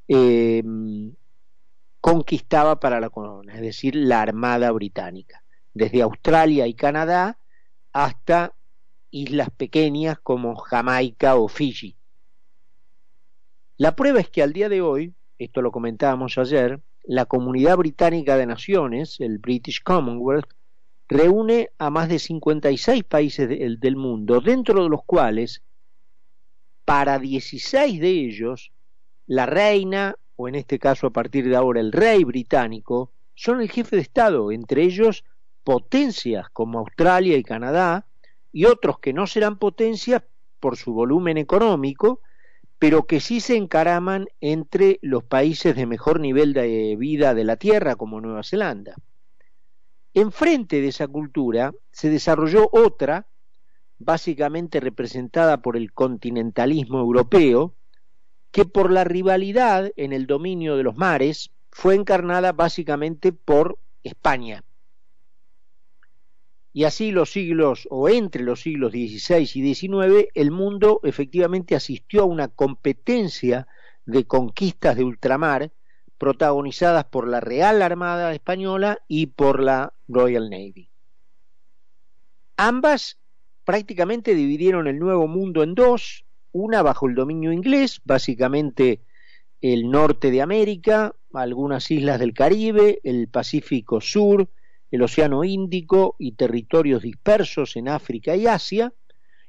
eh, 0.06 0.62
conquistaba 2.02 2.78
para 2.78 3.00
la 3.00 3.08
corona, 3.08 3.54
es 3.54 3.62
decir, 3.62 3.96
la 3.96 4.20
Armada 4.20 4.70
Británica, 4.70 5.42
desde 5.72 6.02
Australia 6.02 6.66
y 6.66 6.74
Canadá 6.74 7.38
hasta 7.94 8.52
islas 9.10 9.50
pequeñas 9.50 10.18
como 10.18 10.56
Jamaica 10.56 11.36
o 11.36 11.48
Fiji. 11.48 11.96
La 13.76 13.94
prueba 13.94 14.20
es 14.20 14.28
que 14.28 14.42
al 14.42 14.52
día 14.52 14.68
de 14.68 14.82
hoy, 14.82 15.14
esto 15.38 15.62
lo 15.62 15.70
comentábamos 15.70 16.36
ayer, 16.38 16.80
la 17.04 17.26
Comunidad 17.26 17.76
Británica 17.76 18.36
de 18.36 18.46
Naciones, 18.46 19.20
el 19.20 19.38
British 19.38 19.82
Commonwealth, 19.82 20.52
reúne 21.08 21.70
a 21.78 21.88
más 21.88 22.08
de 22.08 22.18
56 22.18 23.04
países 23.04 23.48
del 23.48 23.96
mundo, 23.96 24.40
dentro 24.40 24.82
de 24.82 24.88
los 24.90 25.04
cuales, 25.04 25.62
para 26.84 27.18
16 27.18 28.00
de 28.00 28.10
ellos, 28.10 28.72
la 29.26 29.46
reina, 29.46 30.16
o 30.36 30.48
en 30.48 30.56
este 30.56 30.78
caso 30.78 31.06
a 31.06 31.12
partir 31.12 31.48
de 31.48 31.56
ahora 31.56 31.80
el 31.80 31.92
rey 31.92 32.24
británico, 32.24 33.12
son 33.34 33.60
el 33.60 33.70
jefe 33.70 33.96
de 33.96 34.02
Estado, 34.02 34.50
entre 34.50 34.82
ellos 34.82 35.24
potencias 35.62 36.48
como 36.50 36.80
Australia 36.80 37.36
y 37.36 37.44
Canadá, 37.44 38.07
y 38.52 38.64
otros 38.64 38.98
que 38.98 39.12
no 39.12 39.26
serán 39.26 39.58
potencias 39.58 40.22
por 40.60 40.76
su 40.76 40.92
volumen 40.92 41.38
económico, 41.38 42.20
pero 42.78 43.06
que 43.06 43.20
sí 43.20 43.40
se 43.40 43.56
encaraman 43.56 44.28
entre 44.40 44.98
los 45.02 45.24
países 45.24 45.74
de 45.74 45.86
mejor 45.86 46.20
nivel 46.20 46.52
de 46.52 46.96
vida 46.96 47.34
de 47.34 47.44
la 47.44 47.56
Tierra, 47.56 47.96
como 47.96 48.20
Nueva 48.20 48.42
Zelanda. 48.42 48.94
Enfrente 50.14 50.80
de 50.80 50.88
esa 50.88 51.08
cultura 51.08 51.72
se 51.90 52.08
desarrolló 52.08 52.68
otra, 52.72 53.26
básicamente 53.98 54.80
representada 54.80 55.60
por 55.60 55.76
el 55.76 55.92
continentalismo 55.92 57.00
europeo, 57.00 57.74
que 58.50 58.64
por 58.64 58.90
la 58.90 59.04
rivalidad 59.04 59.92
en 59.96 60.12
el 60.12 60.26
dominio 60.26 60.76
de 60.76 60.82
los 60.84 60.96
mares 60.96 61.50
fue 61.70 61.94
encarnada 61.94 62.52
básicamente 62.52 63.32
por 63.32 63.78
España. 64.02 64.64
Y 66.72 66.84
así 66.84 67.10
los 67.10 67.32
siglos, 67.32 67.88
o 67.90 68.08
entre 68.08 68.42
los 68.42 68.60
siglos 68.60 68.92
XVI 68.92 69.48
y 69.54 69.74
XIX, 69.74 70.28
el 70.34 70.50
mundo 70.50 71.00
efectivamente 71.02 71.74
asistió 71.74 72.22
a 72.22 72.26
una 72.26 72.48
competencia 72.48 73.66
de 74.04 74.24
conquistas 74.26 74.96
de 74.96 75.04
ultramar 75.04 75.72
protagonizadas 76.18 77.04
por 77.04 77.28
la 77.28 77.40
Real 77.40 77.80
Armada 77.82 78.34
Española 78.34 78.98
y 79.08 79.26
por 79.26 79.62
la 79.62 79.92
Royal 80.08 80.50
Navy. 80.50 80.88
Ambas 82.56 83.18
prácticamente 83.64 84.34
dividieron 84.34 84.88
el 84.88 84.98
Nuevo 84.98 85.28
Mundo 85.28 85.62
en 85.62 85.74
dos, 85.74 86.24
una 86.52 86.82
bajo 86.82 87.06
el 87.06 87.14
dominio 87.14 87.52
inglés, 87.52 88.00
básicamente 88.04 89.02
el 89.60 89.90
norte 89.90 90.30
de 90.30 90.42
América, 90.42 91.14
algunas 91.32 91.90
islas 91.90 92.18
del 92.18 92.34
Caribe, 92.34 93.00
el 93.04 93.28
Pacífico 93.28 94.00
Sur, 94.00 94.48
el 94.90 95.02
Océano 95.02 95.44
Índico 95.44 96.16
y 96.18 96.32
territorios 96.32 97.02
dispersos 97.02 97.76
en 97.76 97.88
África 97.88 98.36
y 98.36 98.46
Asia, 98.46 98.92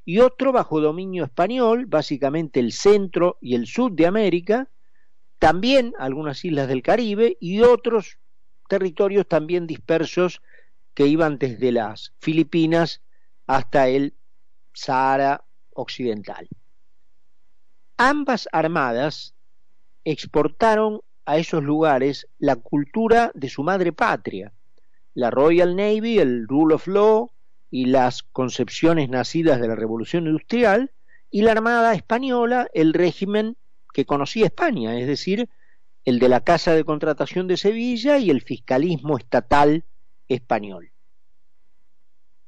y 0.05 0.19
otro 0.19 0.51
bajo 0.51 0.81
dominio 0.81 1.23
español, 1.25 1.85
básicamente 1.85 2.59
el 2.59 2.71
centro 2.71 3.37
y 3.41 3.55
el 3.55 3.67
sur 3.67 3.91
de 3.91 4.07
América, 4.07 4.69
también 5.37 5.93
algunas 5.99 6.43
islas 6.43 6.67
del 6.67 6.81
Caribe 6.81 7.37
y 7.39 7.61
otros 7.61 8.17
territorios 8.67 9.27
también 9.27 9.67
dispersos 9.67 10.41
que 10.93 11.07
iban 11.07 11.37
desde 11.37 11.71
las 11.71 12.13
Filipinas 12.19 13.01
hasta 13.47 13.87
el 13.87 14.15
Sahara 14.73 15.43
Occidental. 15.73 16.47
Ambas 17.97 18.47
armadas 18.51 19.33
exportaron 20.03 21.01
a 21.25 21.37
esos 21.37 21.63
lugares 21.63 22.27
la 22.37 22.55
cultura 22.55 23.31
de 23.33 23.49
su 23.49 23.63
madre 23.63 23.91
patria, 23.91 24.53
la 25.19 25.29
Royal 25.29 25.75
Navy, 25.75 26.17
el 26.17 26.47
Rule 26.47 26.75
of 26.75 26.87
Law 26.87 27.31
y 27.69 27.85
las 27.85 28.23
concepciones 28.23 29.09
nacidas 29.09 29.59
de 29.59 29.67
la 29.67 29.75
Revolución 29.75 30.25
Industrial, 30.25 30.91
y 31.29 31.43
la 31.43 31.51
Armada 31.51 31.93
Española, 31.93 32.67
el 32.73 32.93
régimen 32.93 33.55
que 33.93 34.05
conocía 34.05 34.45
España, 34.45 34.97
es 34.97 35.05
decir, 35.05 35.49
el 36.05 36.19
de 36.19 36.29
la 36.29 36.43
Casa 36.43 36.73
de 36.73 36.85
Contratación 36.85 37.47
de 37.47 37.57
Sevilla 37.57 38.17
y 38.17 38.29
el 38.29 38.41
fiscalismo 38.41 39.17
estatal 39.17 39.83
español. 40.27 40.91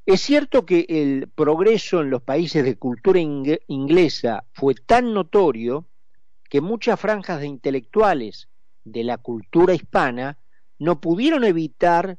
Es 0.06 0.22
cierto 0.22 0.66
que 0.66 0.86
el 0.90 1.28
progreso 1.28 2.02
en 2.02 2.10
los 2.10 2.24
países 2.24 2.64
de 2.64 2.78
cultura 2.78 3.20
inglesa 3.20 4.46
fue 4.54 4.74
tan 4.74 5.14
notorio 5.14 5.86
que 6.50 6.62
muchas 6.62 7.00
franjas 7.00 7.42
de 7.42 7.48
intelectuales 7.48 8.48
de 8.84 9.04
la 9.04 9.18
cultura 9.18 9.76
hispana 9.76 10.40
no 10.80 11.00
pudieron 11.00 11.44
evitar 11.44 12.18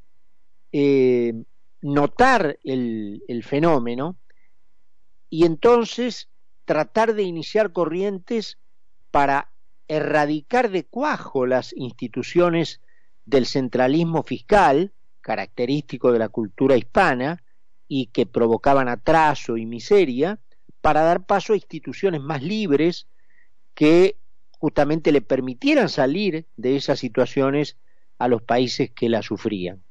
eh, 0.72 1.34
notar 1.80 2.58
el, 2.64 3.22
el 3.28 3.44
fenómeno 3.44 4.16
y 5.28 5.44
entonces 5.44 6.28
tratar 6.64 7.14
de 7.14 7.22
iniciar 7.22 7.72
corrientes 7.72 8.58
para 9.10 9.52
erradicar 9.88 10.70
de 10.70 10.84
cuajo 10.84 11.46
las 11.46 11.72
instituciones 11.74 12.80
del 13.24 13.46
centralismo 13.46 14.22
fiscal, 14.22 14.92
característico 15.20 16.12
de 16.12 16.18
la 16.18 16.28
cultura 16.28 16.76
hispana, 16.76 17.42
y 17.88 18.06
que 18.06 18.24
provocaban 18.24 18.88
atraso 18.88 19.58
y 19.58 19.66
miseria, 19.66 20.40
para 20.80 21.02
dar 21.02 21.26
paso 21.26 21.52
a 21.52 21.56
instituciones 21.56 22.20
más 22.20 22.42
libres 22.42 23.06
que 23.74 24.16
justamente 24.58 25.12
le 25.12 25.20
permitieran 25.20 25.88
salir 25.88 26.46
de 26.56 26.76
esas 26.76 26.98
situaciones 26.98 27.76
a 28.18 28.28
los 28.28 28.42
países 28.42 28.90
que 28.90 29.08
la 29.08 29.22
sufrían. 29.22 29.82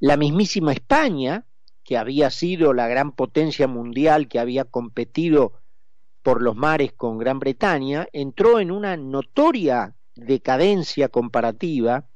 La 0.00 0.16
mismísima 0.16 0.72
España, 0.72 1.46
que 1.84 1.96
había 1.96 2.30
sido 2.30 2.72
la 2.72 2.88
gran 2.88 3.12
potencia 3.12 3.68
mundial 3.68 4.28
que 4.28 4.38
había 4.38 4.64
competido 4.64 5.52
por 6.22 6.42
los 6.42 6.56
mares 6.56 6.92
con 6.92 7.18
Gran 7.18 7.38
Bretaña, 7.38 8.08
entró 8.12 8.58
en 8.58 8.70
una 8.70 8.96
notoria 8.96 9.94
decadencia 10.16 11.08
comparativa 11.08 12.08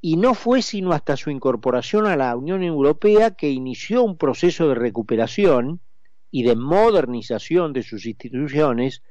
y 0.00 0.16
no 0.16 0.34
fue 0.34 0.62
sino 0.62 0.92
hasta 0.92 1.16
su 1.16 1.30
incorporación 1.30 2.06
a 2.06 2.16
la 2.16 2.34
Unión 2.36 2.62
Europea 2.62 3.32
que 3.32 3.50
inició 3.50 4.02
un 4.02 4.16
proceso 4.16 4.68
de 4.68 4.74
recuperación 4.74 5.80
y 6.30 6.42
de 6.42 6.56
modernización 6.56 7.72
de 7.72 7.82
sus 7.82 8.06
instituciones 8.06 9.02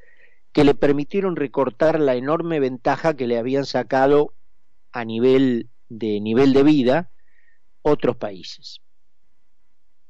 que 0.52 0.64
le 0.64 0.74
permitieron 0.74 1.36
recortar 1.36 2.00
la 2.00 2.16
enorme 2.16 2.60
ventaja 2.60 3.16
que 3.16 3.28
le 3.28 3.38
habían 3.38 3.66
sacado 3.66 4.34
a 4.92 5.04
nivel 5.06 5.70
de 5.90 6.20
nivel 6.22 6.54
de 6.54 6.64
vida 6.64 7.12
otros 7.86 8.18
países. 8.18 8.82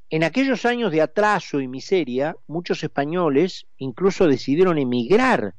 En 0.09 0.23
aquellos 0.23 0.65
años 0.65 0.91
de 0.91 1.01
atraso 1.01 1.59
y 1.59 1.67
miseria, 1.67 2.37
muchos 2.47 2.83
españoles 2.83 3.67
incluso 3.77 4.27
decidieron 4.27 4.77
emigrar, 4.77 5.55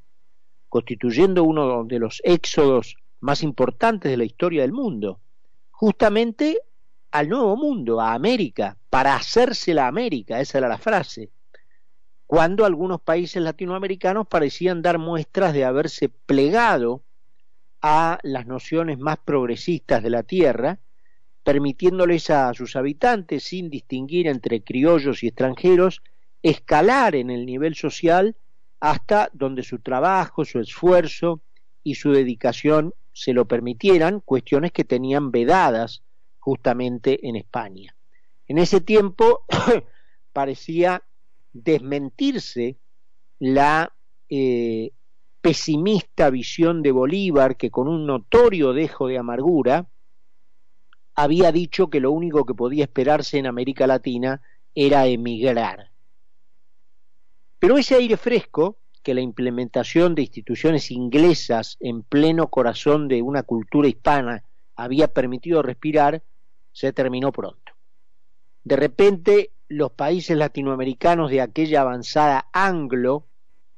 constituyendo 0.71 1.45
uno 1.45 1.85
de 1.85 1.99
los 1.99 2.23
éxodos 2.25 2.97
más 3.21 3.43
importantes 3.43 4.11
de 4.11 4.17
la 4.17 4.25
historia 4.25 4.63
del 4.63 4.73
mundo, 4.73 5.21
justamente 5.71 6.63
al 7.11 7.29
Nuevo 7.29 7.55
Mundo, 7.57 8.01
a 8.01 8.15
América, 8.15 8.79
para 8.89 9.15
hacerse 9.15 9.75
la 9.75 9.87
América, 9.87 10.41
esa 10.41 10.59
era 10.59 10.69
la 10.69 10.79
frase, 10.79 11.31
cuando 12.27 12.65
algunos 12.65 13.01
países 13.03 13.43
latinoamericanos 13.43 14.27
parecían 14.27 14.81
dar 14.81 14.99
muestras 14.99 15.53
de 15.53 15.65
haberse 15.65 16.09
plegado 16.09 17.03
a 17.83 18.19
las 18.23 18.47
nociones 18.47 18.99
más 18.99 19.19
progresistas 19.19 20.03
de 20.03 20.11
la 20.11 20.23
tierra 20.23 20.81
permitiéndoles 21.47 22.29
a 22.31 22.53
sus 22.55 22.75
habitantes, 22.75 23.45
sin 23.45 23.71
distinguir 23.71 24.27
entre 24.27 24.65
criollos 24.65 25.23
y 25.23 25.29
extranjeros, 25.29 26.03
escalar 26.43 27.15
en 27.15 27.31
el 27.31 27.47
nivel 27.47 27.77
social 27.77 28.35
hasta 28.81 29.31
donde 29.33 29.63
su 29.63 29.79
trabajo, 29.79 30.45
su 30.45 30.59
esfuerzo 30.59 31.41
y 31.85 31.95
su 31.95 32.11
dedicación 32.11 32.95
se 33.13 33.33
lo 33.33 33.45
permitieran, 33.45 34.19
cuestiones 34.19 34.73
que 34.73 34.83
tenían 34.83 35.31
vedadas 35.31 36.03
justamente 36.41 37.29
en 37.29 37.37
España. 37.37 37.95
En 38.49 38.59
ese 38.59 38.81
tiempo 38.81 39.45
parecía 40.33 41.05
desmentirse 41.53 42.77
la 43.39 43.95
eh, 44.29 44.91
pesimista 45.41 46.29
visión 46.29 46.83
de 46.83 46.91
Bolívar 46.91 47.57
que 47.57 47.71
con 47.71 47.87
un 47.87 48.05
notorio 48.05 48.73
dejo 48.73 49.07
de 49.07 49.19
amargura 49.19 49.87
había 51.17 51.51
dicho 51.51 51.89
que 51.89 52.01
lo 52.01 52.13
único 52.13 52.45
que 52.45 52.55
podía 52.55 52.85
esperarse 52.85 53.39
en 53.39 53.47
América 53.47 53.87
Latina 53.87 54.43
era 54.75 55.07
emigrar. 55.07 55.91
Pero 57.59 57.79
ese 57.79 57.95
aire 57.95 58.19
fresco 58.19 58.77
que 59.03 59.15
la 59.15 59.23
implementación 59.23 60.15
de 60.15 60.23
instituciones 60.23 60.91
inglesas 60.91 61.77
en 61.81 62.03
pleno 62.03 62.49
corazón 62.49 63.09
de 63.09 63.23
una 63.23 63.45
cultura 63.45 63.89
hispana 63.89 64.45
había 64.75 65.09
permitido 65.09 65.63
respirar, 65.63 66.23
se 66.73 66.93
terminó 66.93 67.33
pronto. 67.33 67.73
De 68.65 68.77
repente, 68.77 69.53
los 69.69 69.93
países 69.93 70.37
latinoamericanos 70.37 71.31
de 71.31 71.41
aquella 71.41 71.81
avanzada 71.83 72.49
anglo, 72.53 73.27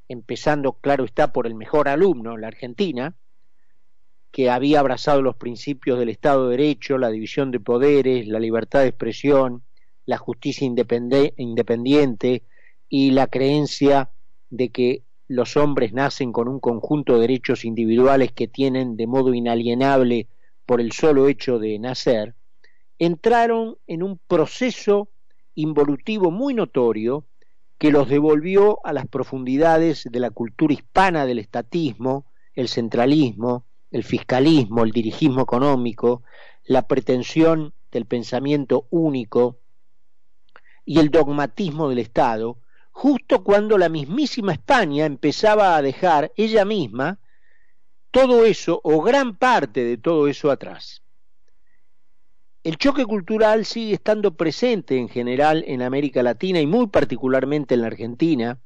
empezando, 0.09 0.73
claro 0.73 1.05
está, 1.05 1.33
por 1.33 1.47
el 1.47 1.55
mejor 1.55 1.89
alumno, 1.89 2.37
la 2.37 2.49
Argentina, 2.49 3.15
que 4.39 4.51
había 4.51 4.79
abrazado 4.79 5.21
los 5.21 5.35
principios 5.35 5.99
del 5.99 6.11
Estado 6.11 6.49
de 6.49 6.57
Derecho, 6.57 6.97
la 6.97 7.11
división 7.11 7.51
de 7.51 7.59
poderes, 7.59 8.29
la 8.29 8.39
libertad 8.39 8.83
de 8.83 8.87
expresión, 8.87 9.65
la 10.07 10.17
justicia 10.17 10.65
independiente 10.65 12.45
y 12.89 13.11
la 13.11 13.27
creencia 13.27 14.13
de 14.49 14.69
que 14.69 15.03
los 15.27 15.57
hombres 15.57 15.93
nacen 15.93 16.31
con 16.31 16.47
un 16.47 16.61
conjunto 16.61 17.15
de 17.15 17.23
derechos 17.23 17.65
individuales 17.65 18.31
que 18.31 18.47
tienen 18.47 18.97
de 18.97 19.09
modo 19.09 19.35
inalienable 19.35 20.29
por 20.67 20.81
el 20.81 20.93
solo 20.93 21.27
hecho 21.27 21.59
de 21.59 21.77
nacer, 21.81 22.37
entraron 23.01 23.79
en 23.89 24.05
un 24.05 24.21
proceso 24.25 25.09
involutivo 25.57 26.31
muy 26.31 26.55
notorio 26.55 27.27
que 27.77 27.91
los 27.91 28.09
devolvió 28.09 28.79
a 28.87 28.93
las 28.93 29.09
profundidades 29.09 30.05
de 30.09 30.21
la 30.21 30.31
cultura 30.31 30.75
hispana 30.75 31.27
del 31.27 31.41
estatismo, 31.41 32.27
el 32.55 32.69
centralismo, 32.69 33.65
el 33.91 34.05
fiscalismo, 34.05 34.85
el 34.85 34.93
dirigismo 34.93 35.43
económico, 35.43 36.23
la 36.65 36.87
pretensión 36.87 37.73
del 37.91 38.07
pensamiento 38.07 38.87
único 38.91 39.59
y 40.85 40.99
el 40.99 41.11
dogmatismo 41.11 41.89
del 41.89 41.99
Estado, 41.99 42.59
justo 42.91 43.45
cuando 43.45 43.79
la 43.79 43.89
mismísima 43.89 44.53
España 44.53 45.07
empezaba 45.07 45.77
a 45.77 45.83
dejar 45.83 46.33
ella 46.37 46.65
misma 46.65 47.19
todo 48.11 48.45
eso 48.45 48.81
o 48.85 49.03
gran 49.03 49.37
parte 49.37 49.85
de 49.85 49.99
todo 49.99 50.29
eso 50.29 50.51
atrás. 50.51 51.03
El 52.65 52.77
choque 52.77 53.07
cultural 53.07 53.65
sigue 53.65 53.95
estando 53.95 54.37
presente 54.37 54.99
en 54.99 55.09
general 55.09 55.65
en 55.67 55.81
América 55.81 56.23
Latina 56.23 56.61
y 56.61 56.67
muy 56.67 56.89
particularmente 56.89 57.75
en 57.75 57.83
la 57.83 57.87
Argentina. 57.87 58.59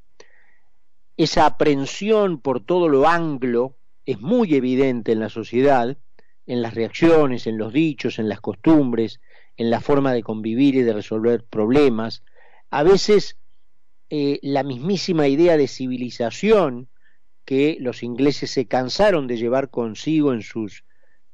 Esa 1.17 1.47
aprensión 1.47 2.41
por 2.41 2.65
todo 2.65 2.89
lo 2.89 3.07
anglo 3.07 3.77
es 4.07 4.21
muy 4.21 4.55
evidente 4.55 5.13
en 5.13 5.21
la 5.21 5.29
sociedad, 5.29 5.97
en 6.47 6.63
las 6.63 6.75
reacciones, 6.75 7.47
en 7.47 7.59
los 7.59 7.73
dichos, 7.73 8.19
en 8.19 8.29
las 8.29 8.41
costumbres, 8.41 9.21
en 9.57 9.71
la 9.71 9.81
forma 9.81 10.13
de 10.13 10.23
convivir 10.23 10.75
y 10.75 10.83
de 10.83 10.93
resolver 10.93 11.45
problemas. 11.45 12.23
A 12.71 12.83
veces 12.83 13.37
eh, 14.11 14.39
la 14.43 14.63
mismísima 14.63 15.29
idea 15.29 15.57
de 15.57 15.69
civilización 15.69 16.89
que 17.45 17.77
los 17.81 18.03
ingleses 18.03 18.51
se 18.51 18.67
cansaron 18.67 19.27
de 19.27 19.37
llevar 19.37 19.71
consigo 19.71 20.33
en 20.33 20.43
sus 20.43 20.85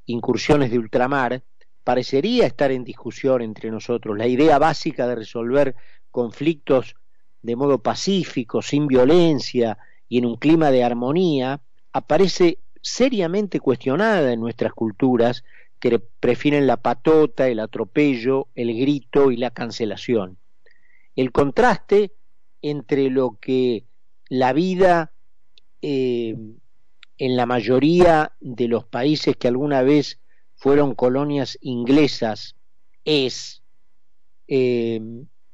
incursiones 0.06 0.70
de 0.70 0.78
ultramar, 0.78 1.42
parecería 1.84 2.46
estar 2.46 2.70
en 2.70 2.84
discusión 2.84 3.42
entre 3.42 3.70
nosotros. 3.70 4.16
La 4.16 4.26
idea 4.26 4.58
básica 4.58 5.06
de 5.06 5.14
resolver 5.14 5.74
conflictos 6.10 6.96
de 7.42 7.56
modo 7.56 7.82
pacífico, 7.82 8.62
sin 8.62 8.86
violencia 8.86 9.78
y 10.08 10.18
en 10.18 10.26
un 10.26 10.36
clima 10.36 10.70
de 10.70 10.84
armonía, 10.84 11.60
aparece 11.92 12.58
seriamente 12.82 13.60
cuestionada 13.60 14.32
en 14.32 14.40
nuestras 14.40 14.72
culturas 14.72 15.44
que 15.80 15.98
prefieren 15.98 16.66
la 16.66 16.78
patota, 16.78 17.48
el 17.48 17.60
atropello, 17.60 18.48
el 18.54 18.76
grito 18.78 19.30
y 19.30 19.36
la 19.36 19.50
cancelación. 19.50 20.38
El 21.14 21.32
contraste 21.32 22.12
entre 22.62 23.10
lo 23.10 23.38
que 23.40 23.84
la 24.28 24.52
vida 24.52 25.12
eh, 25.82 26.36
en 27.18 27.36
la 27.36 27.46
mayoría 27.46 28.32
de 28.40 28.68
los 28.68 28.84
países 28.84 29.36
que 29.36 29.48
alguna 29.48 29.82
vez 29.82 30.20
fueron 30.54 30.94
colonias 30.94 31.58
inglesas 31.60 32.56
es 33.04 33.62
eh, 34.48 35.00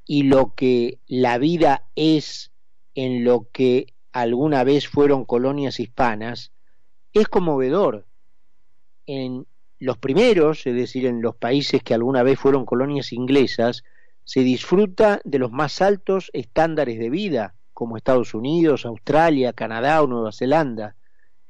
y 0.07 0.23
lo 0.25 0.55
que 0.55 0.99
la 1.07 1.39
vida 1.39 1.87
es 1.95 2.53
en 2.95 3.25
lo 3.25 3.49
que 3.51 3.94
alguna 4.15 4.63
vez 4.63 4.87
fueron 4.87 5.25
colonias 5.25 5.81
hispanas, 5.81 6.53
es 7.13 7.27
conmovedor. 7.27 8.07
En 9.07 9.45
los 9.81 9.99
primeros, 9.99 10.65
es 10.69 10.75
decir, 10.75 11.07
en 11.07 11.21
los 11.21 11.35
países 11.35 11.83
que 11.83 11.95
alguna 11.95 12.23
vez 12.23 12.39
fueron 12.39 12.65
colonias 12.65 13.13
inglesas, 13.13 13.83
se 14.23 14.41
disfruta 14.41 15.21
de 15.25 15.41
los 15.41 15.51
más 15.51 15.83
altos 15.83 16.31
estándares 16.33 17.01
de 17.01 17.11
vida, 17.11 17.55
como 17.73 17.97
Estados 17.97 18.35
Unidos, 18.35 18.87
Australia, 18.87 19.53
Canadá 19.53 20.01
o 20.01 20.07
Nueva 20.07 20.31
Zelanda, 20.31 20.95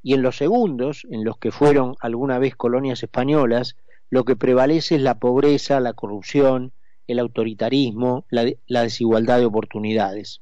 y 0.01 0.15
en 0.15 0.23
los 0.23 0.35
segundos, 0.35 1.05
en 1.11 1.23
los 1.23 1.37
que 1.37 1.51
fueron 1.51 1.95
alguna 1.99 2.39
vez 2.39 2.55
colonias 2.55 3.03
españolas, 3.03 3.75
lo 4.09 4.23
que 4.23 4.35
prevalece 4.35 4.95
es 4.95 5.01
la 5.01 5.19
pobreza, 5.19 5.79
la 5.79 5.93
corrupción, 5.93 6.73
el 7.05 7.19
autoritarismo, 7.19 8.25
la, 8.29 8.51
la 8.65 8.81
desigualdad 8.81 9.37
de 9.37 9.45
oportunidades. 9.45 10.41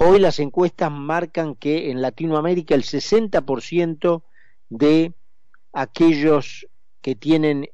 Hoy 0.00 0.20
las 0.20 0.38
encuestas 0.38 0.92
marcan 0.92 1.56
que 1.56 1.90
en 1.90 2.00
Latinoamérica 2.00 2.76
el 2.76 2.84
60% 2.84 4.22
de 4.68 5.12
aquellos 5.72 6.68
que 7.02 7.16
tienen 7.16 7.68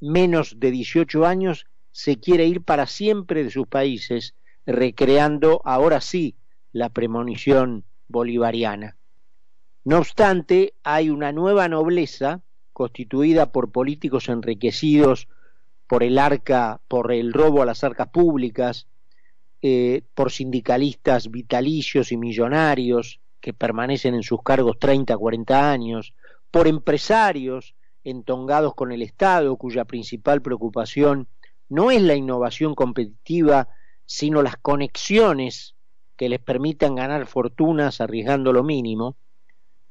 menos 0.00 0.58
de 0.58 0.72
18 0.72 1.24
años 1.24 1.66
se 1.92 2.18
quiere 2.18 2.46
ir 2.46 2.62
para 2.62 2.86
siempre 2.86 3.44
de 3.44 3.52
sus 3.52 3.68
países, 3.68 4.34
recreando 4.66 5.62
ahora 5.64 6.00
sí 6.00 6.34
la 6.72 6.88
premonición 6.88 7.84
bolivariana. 8.08 8.96
No 9.84 9.98
obstante, 9.98 10.74
hay 10.82 11.08
una 11.08 11.30
nueva 11.30 11.68
nobleza 11.68 12.42
constituida 12.72 13.52
por 13.52 13.70
políticos 13.70 14.28
enriquecidos 14.28 15.28
por 15.86 16.02
el 16.02 16.18
arca, 16.18 16.80
por 16.88 17.12
el 17.12 17.32
robo 17.32 17.62
a 17.62 17.66
las 17.66 17.84
arcas 17.84 18.08
públicas, 18.08 18.88
eh, 19.62 20.02
por 20.14 20.32
sindicalistas 20.32 21.30
vitalicios 21.30 22.12
y 22.12 22.16
millonarios 22.16 23.20
que 23.40 23.52
permanecen 23.52 24.14
en 24.14 24.22
sus 24.22 24.42
cargos 24.42 24.78
30, 24.78 25.16
40 25.16 25.70
años, 25.70 26.14
por 26.50 26.66
empresarios 26.66 27.74
entongados 28.04 28.74
con 28.74 28.92
el 28.92 29.02
Estado, 29.02 29.56
cuya 29.56 29.84
principal 29.84 30.42
preocupación 30.42 31.28
no 31.68 31.90
es 31.90 32.02
la 32.02 32.14
innovación 32.14 32.74
competitiva, 32.74 33.68
sino 34.06 34.42
las 34.42 34.56
conexiones 34.56 35.74
que 36.16 36.28
les 36.28 36.40
permitan 36.40 36.94
ganar 36.94 37.26
fortunas 37.26 38.00
arriesgando 38.00 38.52
lo 38.52 38.62
mínimo, 38.62 39.16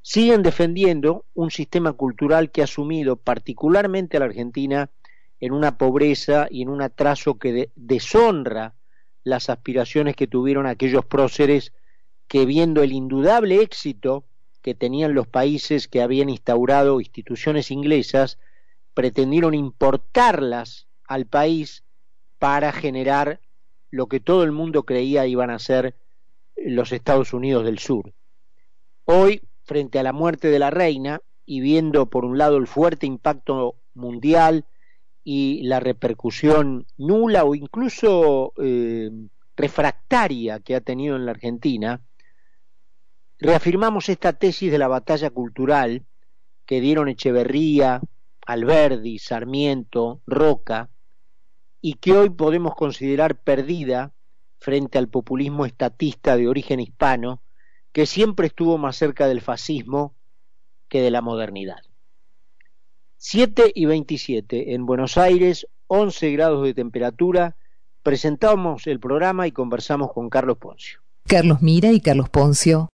siguen 0.02 0.44
defendiendo 0.44 1.26
un 1.34 1.52
sistema 1.52 1.94
cultural 1.94 2.52
que 2.52 2.64
ha 2.64 2.68
sumido 2.68 3.16
particularmente 3.16 4.18
a 4.18 4.22
la 4.22 4.28
Argentina 4.28 4.90
en 5.40 5.54
una 5.54 5.78
pobreza 5.78 6.48
y 6.50 6.62
en 6.64 6.70
un 6.70 6.82
atraso 6.82 7.38
que 7.38 7.72
deshonra 7.76 8.76
las 9.30 9.50
aspiraciones 9.50 10.16
que 10.16 10.28
tuvieron 10.28 10.66
aquellos 10.66 11.06
próceres 11.06 11.74
que 12.28 12.46
viendo 12.46 12.84
el 12.84 12.92
indudable 12.92 13.62
éxito 13.62 14.24
que 14.62 14.76
tenían 14.76 15.14
los 15.14 15.28
países 15.28 15.88
que 15.88 16.02
habían 16.02 16.30
instaurado 16.30 17.00
instituciones 17.00 17.72
inglesas, 17.72 18.38
pretendieron 18.94 19.54
importarlas 19.54 20.88
al 21.08 21.26
país 21.26 21.84
para 22.38 22.72
generar 22.72 23.40
lo 23.90 24.08
que 24.08 24.20
todo 24.20 24.44
el 24.44 24.52
mundo 24.52 24.84
creía 24.84 25.26
iban 25.26 25.50
a 25.50 25.60
ser 25.60 25.96
los 26.56 26.92
Estados 26.92 27.34
Unidos 27.34 27.64
del 27.66 27.80
Sur. 27.80 28.14
Hoy, 29.06 29.42
frente 29.64 30.00
a 30.00 30.04
la 30.04 30.14
muerte 30.14 30.50
de 30.50 30.60
la 30.60 30.70
reina 30.70 31.22
y 31.46 31.62
viendo 31.62 32.08
por 32.08 32.26
un 32.26 32.38
lado 32.38 32.58
el 32.58 32.68
fuerte 32.68 33.06
impacto 33.06 33.76
mundial 33.94 34.66
y 35.24 35.64
la 35.64 35.80
repercusión 35.80 36.86
nula 36.98 37.44
o 37.44 37.56
incluso 37.56 38.54
eh, 38.62 39.10
refractaria 39.56 40.60
que 40.60 40.76
ha 40.76 40.82
tenido 40.82 41.16
en 41.16 41.26
la 41.26 41.32
Argentina, 41.32 42.02
reafirmamos 43.38 44.10
esta 44.10 44.34
tesis 44.34 44.72
de 44.72 44.78
la 44.78 44.88
batalla 44.88 45.30
cultural 45.30 46.06
que 46.66 46.82
dieron 46.82 47.10
Echeverría, 47.10 48.02
Alberdi, 48.46 49.20
Sarmiento, 49.20 50.22
Roca, 50.26 50.90
y 51.82 51.96
que 51.96 52.14
hoy 52.14 52.30
podemos 52.30 52.76
considerar 52.76 53.36
perdida 53.36 54.14
frente 54.60 54.98
al 54.98 55.08
populismo 55.08 55.66
estatista 55.66 56.36
de 56.36 56.48
origen 56.48 56.80
hispano, 56.80 57.42
que 57.92 58.06
siempre 58.06 58.48
estuvo 58.48 58.78
más 58.78 58.98
cerca 58.98 59.28
del 59.28 59.42
fascismo 59.42 60.14
que 60.90 61.02
de 61.02 61.12
la 61.12 61.22
modernidad. 61.22 61.89
7 63.22 63.74
y 63.76 63.86
27 63.86 64.74
en 64.74 64.86
Buenos 64.86 65.18
Aires, 65.18 65.68
11 65.88 66.32
grados 66.32 66.64
de 66.64 66.74
temperatura. 66.74 67.58
Presentamos 68.02 68.88
el 68.88 69.02
programa 69.02 69.46
y 69.46 69.52
conversamos 69.52 70.14
con 70.14 70.30
Carlos 70.30 70.58
Poncio. 70.58 71.02
Carlos 71.28 71.62
Mira 71.62 71.92
y 71.92 72.00
Carlos 72.00 72.30
Poncio 72.30 72.88